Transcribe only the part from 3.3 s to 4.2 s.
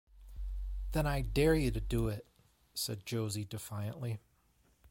defiantly.